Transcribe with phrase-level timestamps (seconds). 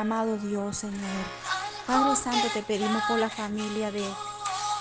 [0.00, 1.24] Amado Dios, Señor.
[1.86, 4.08] Padre Santo, te pedimos por la familia de,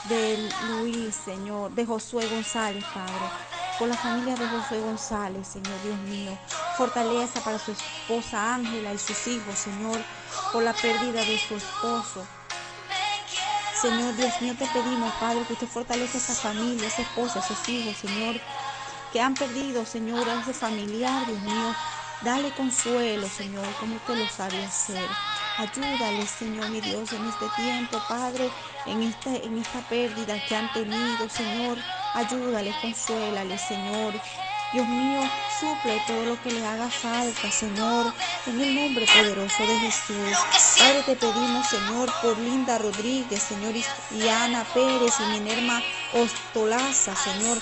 [0.07, 3.29] de Luis, Señor, de Josué González, Padre.
[3.77, 6.31] Por la familia de Josué González, Señor Dios mío.
[6.77, 9.97] Fortaleza para su esposa Ángela y sus hijos, Señor.
[10.53, 12.25] Por la pérdida de su esposo.
[13.81, 17.43] Señor Dios mío, te pedimos, Padre, que usted fortalezca a esa familia, esa esposa, a
[17.43, 18.39] sus hijos, Señor,
[19.11, 21.75] que han perdido, Señor, a ese familiar, Dios mío.
[22.21, 25.07] Dale consuelo, Señor, como usted lo sabe hacer.
[25.57, 28.49] Ayúdale, Señor, mi Dios, en este tiempo, Padre,
[28.85, 31.77] en esta, en esta pérdida que han tenido, Señor.
[32.13, 34.13] Ayúdale, consuélale, Señor.
[34.73, 35.21] Dios mío,
[35.61, 38.13] suple todo lo que le haga falta, Señor,
[38.47, 40.37] en el nombre poderoso de Jesús.
[40.77, 45.81] Padre, te pedimos, Señor, por Linda Rodríguez, Señor, y Ana Pérez y Minerva
[46.13, 47.57] Ostolaza, Señor.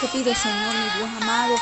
[0.00, 1.54] Te pido, Señor, mi Dios amado,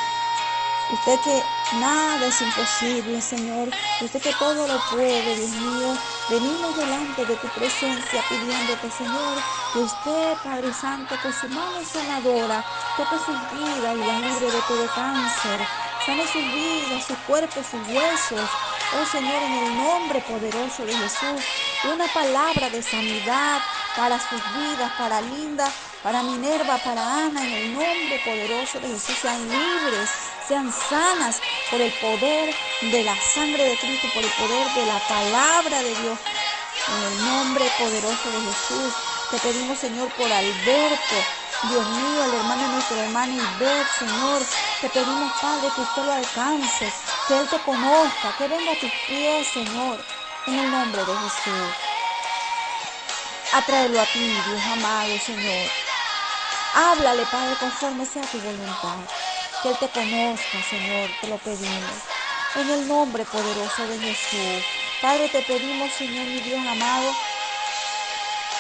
[0.93, 1.43] Usted que
[1.81, 3.71] nada es imposible, Señor.
[4.03, 5.97] Usted que todo lo puede, Dios mío.
[6.29, 9.39] Venimos delante de tu presencia pidiéndote, Señor,
[9.73, 12.63] que usted, Padre Santo, con su mano sanadora,
[12.99, 15.61] toque sus vidas y las libre de todo cáncer.
[16.05, 18.51] Sane sus vidas, su cuerpo, sus huesos.
[18.93, 21.41] Oh Señor, en el nombre poderoso de Jesús.
[21.85, 23.63] Una palabra de sanidad
[23.97, 25.73] para sus vidas, para Linda,
[26.03, 29.17] para Minerva, para Ana, en el nombre poderoso de Jesús.
[29.21, 30.11] Sean libres
[30.47, 34.99] sean sanas por el poder de la sangre de Cristo, por el poder de la
[35.09, 36.19] palabra de Dios.
[36.89, 38.93] En el nombre poderoso de Jesús,
[39.31, 41.17] te pedimos, Señor, por Alberto.
[41.63, 44.43] Dios mío, el hermano de nuestra hermana Ibet, Señor,
[44.81, 46.93] te pedimos, Padre, que usted lo alcance,
[47.29, 50.05] que Él te conozca, que venga a tus pies, Señor,
[50.49, 51.75] en el nombre de Jesús.
[53.53, 55.82] Atráelo a ti, Dios amado, Señor.
[56.73, 59.11] Háblale, Padre, conforme sea tu voluntad
[59.61, 62.11] que Él te conozca, Señor, te lo pedimos.
[62.55, 64.67] En el nombre poderoso de Jesús.
[65.01, 67.21] Padre, te pedimos, Señor, mi Dios amado,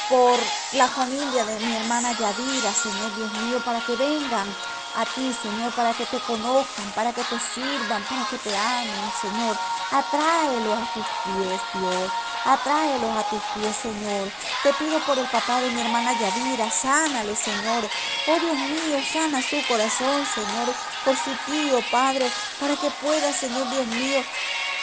[0.07, 4.59] por la familia de mi hermana Yadira, Señor Dios mío, para que vengan
[4.92, 9.11] a ti, Señor, para que te conozcan, para que te sirvan, para que te amen,
[9.13, 9.59] Señor.
[9.91, 12.15] Atráelos a tus pies, Dios.
[12.45, 14.33] Atráelos a tus pies, Señor.
[14.63, 17.91] Te pido por el papá de mi hermana Yadira, sánale, Señor.
[18.25, 23.69] Oh Dios mío, sana su corazón, Señor, por su tío, Padre, para que pueda, Señor
[23.69, 24.27] Dios mío,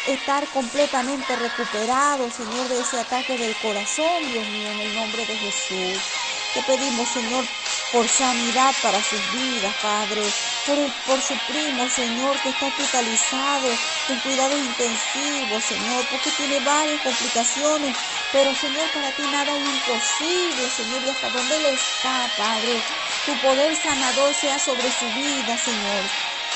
[0.03, 5.38] estar completamente recuperado, Señor, de ese ataque del corazón, Dios mío, en el nombre de
[5.38, 6.14] Jesús.
[6.53, 7.50] Te pedimos, Señor,
[7.92, 10.22] por sanidad para sus vidas, Padre,
[10.68, 10.78] por,
[11.08, 13.68] por su primo, Señor, que está hospitalizado
[14.10, 17.96] en cuidados intensivos, Señor, porque tiene varias complicaciones,
[18.32, 22.84] pero, Señor, para ti nada es imposible, Señor, y hasta donde Él está, Padre,
[23.26, 26.04] tu poder sanador sea sobre su vida, Señor.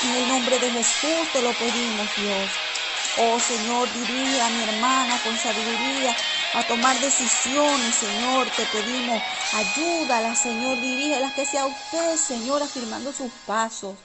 [0.04, 2.50] En el nombre de Jesús te lo pedimos, Dios.
[3.16, 6.16] Oh Señor, dirige a mi hermana con sabiduría
[6.54, 8.46] a tomar decisiones, Señor.
[8.56, 9.20] Te pedimos,
[9.52, 10.80] ayúdala, Señor.
[10.80, 13.96] Dirígela que sea usted, Señor, afirmando sus pasos.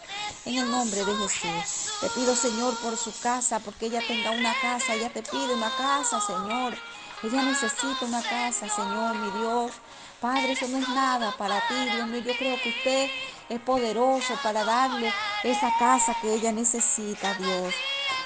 [0.45, 1.91] En el nombre de Jesús.
[2.01, 4.95] Te pido, Señor, por su casa, porque ella tenga una casa.
[4.95, 6.75] Ella te pide una casa, Señor.
[7.21, 9.71] Ella necesita una casa, Señor, mi Dios.
[10.19, 12.21] Padre, eso no es nada para ti, Dios mío.
[12.21, 13.09] Yo creo que usted
[13.49, 17.73] es poderoso para darle esa casa que ella necesita, Dios.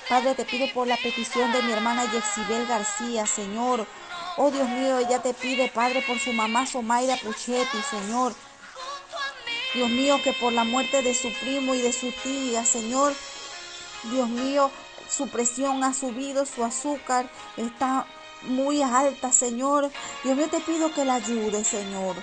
[0.07, 3.87] Padre, te pido por la petición de mi hermana Yexibel García, Señor.
[4.35, 8.33] Oh Dios mío, ella te pide, Padre, por su mamá Somaira Puchetti, Señor.
[9.75, 13.13] Dios mío, que por la muerte de su primo y de su tía, Señor,
[14.11, 14.71] Dios mío,
[15.07, 18.07] su presión ha subido, su azúcar está
[18.41, 19.91] muy alta, Señor.
[20.23, 22.15] Dios mío, te pido que la ayude, Señor.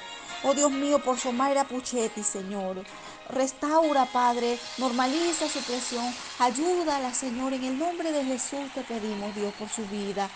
[0.43, 2.85] Oh Dios mío, por Somaira Puchetti, Señor.
[3.29, 6.13] Restaura, Padre, normaliza su presión.
[6.41, 7.53] Ayúdala, Señor.
[7.53, 10.29] En el nombre de Jesús te pedimos, Dios, por su vida.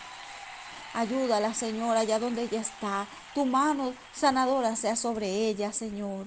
[0.95, 3.07] Ayúdala, Señor, allá donde ella está.
[3.35, 6.27] Tu mano sanadora sea sobre ella, Señor.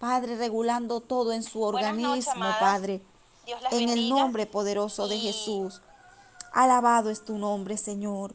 [0.00, 3.00] Padre, regulando todo en su organismo, Padre.
[3.70, 5.80] en el nombre poderoso de Jesús.
[6.52, 8.34] Alabado es tu nombre, Señor.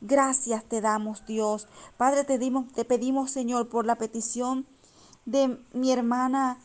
[0.00, 1.66] Gracias te damos, Dios.
[1.96, 4.66] Padre, te, dimos, te pedimos, Señor, por la petición
[5.24, 6.58] de mi hermana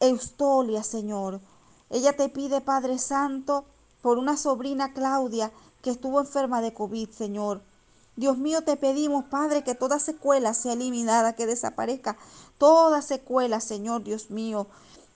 [0.00, 1.40] Eustolia, Señor.
[1.88, 3.64] Ella te pide, Padre Santo,
[4.02, 7.62] por una sobrina Claudia que estuvo enferma de COVID, Señor.
[8.16, 12.18] Dios mío, te pedimos, Padre, que toda secuela sea eliminada, que desaparezca
[12.58, 14.66] toda secuela, Señor, Dios mío.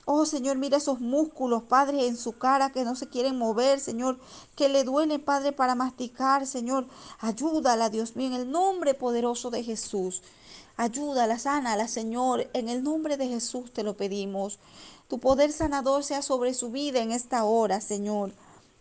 [0.07, 4.19] Oh Señor, mira esos músculos, Padre, en su cara que no se quieren mover, Señor,
[4.55, 6.87] que le duele, Padre, para masticar, Señor.
[7.19, 10.23] Ayúdala, Dios mío, en el nombre poderoso de Jesús.
[10.77, 14.59] Ayúdala, sánala, Señor, en el nombre de Jesús te lo pedimos.
[15.09, 18.33] Tu poder sanador sea sobre su vida en esta hora, Señor.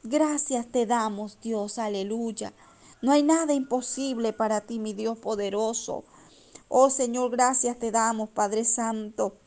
[0.07, 2.53] Gracias te damos, Dios, aleluya.
[3.01, 6.03] No hay nada imposible para ti, mi Dios poderoso.
[6.67, 9.37] Oh Señor, gracias te damos, Padre Santo.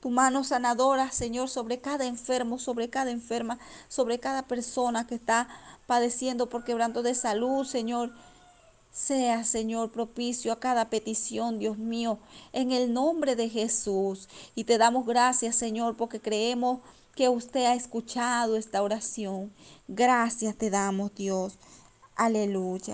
[0.00, 5.46] Tu mano sanadora, Señor, sobre cada enfermo, sobre cada enferma, sobre cada persona que está
[5.86, 8.12] padeciendo por quebranto de salud, Señor.
[8.90, 12.18] Sea, Señor, propicio a cada petición, Dios mío,
[12.52, 14.28] en el nombre de Jesús.
[14.56, 16.80] Y te damos gracias, Señor, porque creemos
[17.14, 19.52] que usted ha escuchado esta oración.
[19.88, 21.58] Gracias te damos, Dios.
[22.16, 22.84] Aleluya.